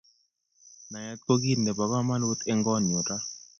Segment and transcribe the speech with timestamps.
[0.91, 3.17] Naet ko kit nebo kamanut eng ngonyuni ra